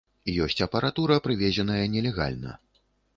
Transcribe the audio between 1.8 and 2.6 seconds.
нелегальна.